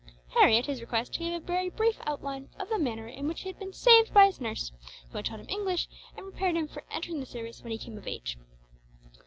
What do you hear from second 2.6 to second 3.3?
the manner in